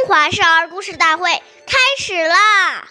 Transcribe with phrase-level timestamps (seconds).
[0.00, 1.30] 中华少儿故事大会
[1.66, 2.88] 开始啦！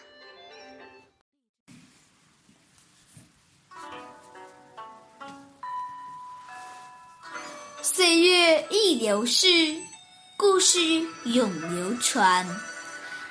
[7.82, 9.48] 岁月易流逝，
[10.38, 10.80] 故事
[11.24, 12.46] 永流传。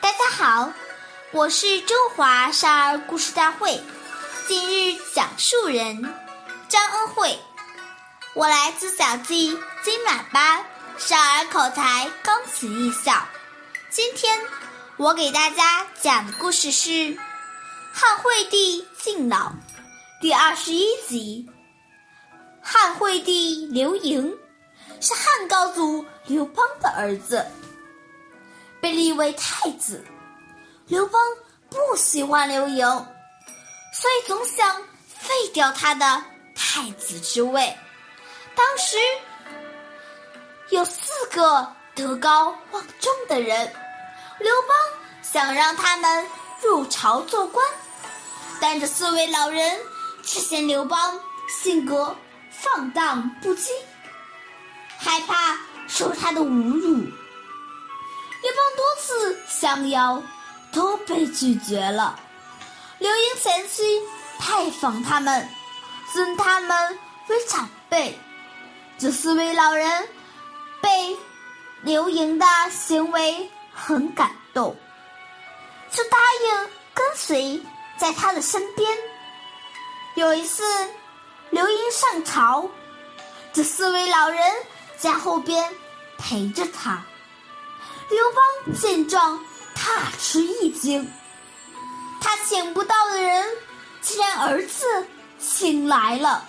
[0.01, 0.73] 大家好，
[1.31, 3.81] 我是中华少儿故事大会
[4.49, 6.03] 今日讲述人
[6.69, 7.39] 张恩惠，
[8.35, 10.65] 我来自小记金马班
[10.99, 13.13] 少儿口才钢琴艺校。
[13.91, 14.39] 今天
[14.99, 16.91] 我给大家讲的故事是
[17.91, 19.47] 《汉惠帝敬老》
[20.21, 21.49] 第二十一集。
[22.61, 24.31] 汉惠帝刘盈
[25.01, 27.47] 是汉高祖刘邦的儿子，
[28.79, 30.05] 被立为太子。
[30.87, 31.21] 刘邦
[31.71, 32.87] 不喜欢刘盈，
[33.95, 36.23] 所以总想废掉他的
[36.55, 37.75] 太子之位。
[38.55, 38.99] 当时
[40.69, 43.73] 有四个德高望重的人，
[44.39, 44.71] 刘邦
[45.21, 46.27] 想让他们
[46.63, 47.67] 入朝做官，
[48.61, 49.77] 但这四位老人
[50.23, 52.15] 却嫌刘邦性格。
[52.51, 53.69] 放荡不羁，
[54.99, 56.89] 害怕受他的侮辱。
[56.97, 60.21] 刘邦多次相邀，
[60.73, 62.19] 都被拒绝了。
[62.99, 64.03] 刘盈嫌弃
[64.41, 65.49] 太访他们，
[66.13, 68.19] 尊他们为长辈。
[68.99, 70.09] 这四位老人
[71.89, 74.77] 刘盈的行为很感动，
[75.91, 77.63] 就答应跟随
[77.97, 78.87] 在他的身边。
[80.15, 80.63] 有一次。
[81.51, 82.69] 刘盈上朝，
[83.55, 84.39] 这四位老人
[84.99, 85.75] 在后边
[86.19, 87.03] 陪着他。
[88.11, 89.43] 刘邦见状
[89.75, 91.11] 大吃一惊，
[92.21, 93.47] 他请不到的人，
[94.03, 94.85] 竟然儿子
[95.39, 96.45] 请来了。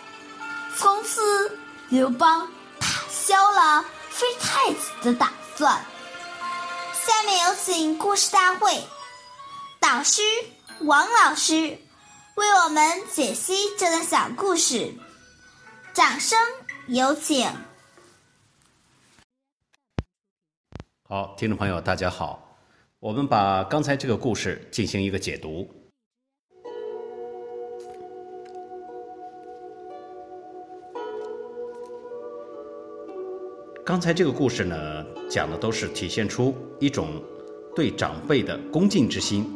[0.75, 2.45] 从此，刘邦
[2.77, 5.83] 打消了废太子的打算。
[6.93, 8.83] 下面有请故事大会
[9.79, 10.21] 导师
[10.81, 11.77] 王老师。
[12.35, 14.93] 为我们解析这段小故事，
[15.93, 16.39] 掌声
[16.87, 17.51] 有请。
[21.03, 22.57] 好，听众朋友，大家好，
[22.99, 25.78] 我们把刚才这个故事进行一个解读。
[33.89, 37.07] 刚才这个故事呢，讲的都是体现出一种
[37.75, 39.47] 对长辈的恭敬之心、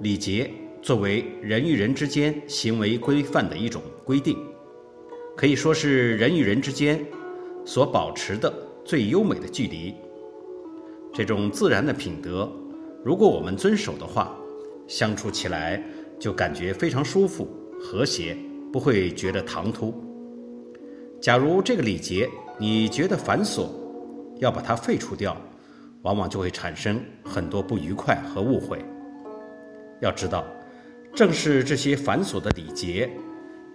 [0.00, 0.50] 礼节。
[0.80, 4.38] 作为人与人之间行为规范的一种规定，
[5.36, 7.04] 可以说是人与人之间
[7.66, 8.50] 所保持的
[8.82, 9.94] 最优美的距离。
[11.12, 12.50] 这种自然的品德，
[13.04, 14.34] 如果我们遵守的话，
[14.88, 15.84] 相处起来
[16.18, 17.46] 就感觉非常舒服、
[17.78, 18.34] 和谐，
[18.72, 19.92] 不会觉得唐突。
[21.20, 22.26] 假如这个礼节
[22.60, 23.70] 你觉得繁琐，
[24.38, 25.34] 要把它废除掉，
[26.02, 28.84] 往往就会产生很多不愉快和误会。
[30.02, 30.44] 要知道。
[31.12, 33.10] 正是这些繁琐的礼节，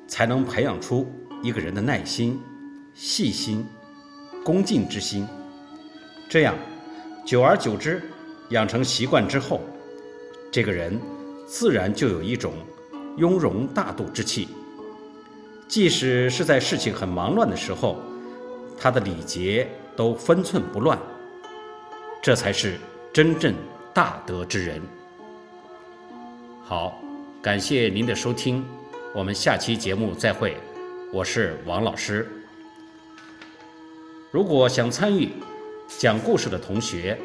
[0.08, 1.06] 才能培养出
[1.44, 2.40] 一个人的耐心、
[2.94, 3.66] 细心、
[4.44, 5.28] 恭敬之心。
[6.30, 6.56] 这样，
[7.26, 8.02] 久而久之，
[8.52, 9.60] 养成习惯之后，
[10.50, 10.98] 这个人
[11.46, 12.54] 自然就有一种
[13.18, 14.48] 雍容大度之气。
[15.68, 17.98] 即使是在事情很忙乱的时候，
[18.78, 20.98] 他的礼节都分寸不乱。
[22.22, 22.78] 这才是
[23.14, 23.54] 真正
[23.94, 24.82] 大德之人。
[26.64, 27.00] 好。
[27.42, 28.66] 感谢您的收听，
[29.14, 30.58] 我们下期节目再会。
[31.14, 32.28] 我是王老师。
[34.32, 35.30] 如果想参与
[35.88, 37.16] 讲故事的同学，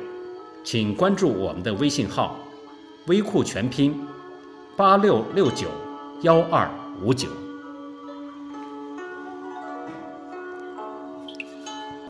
[0.62, 2.37] 请关注我们的微信号
[3.09, 3.99] “微库全拼
[4.77, 5.69] 八六六九
[6.21, 6.71] 幺二
[7.03, 7.31] 五九”。